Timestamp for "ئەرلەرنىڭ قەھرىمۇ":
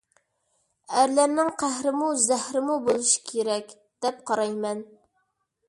1.01-2.07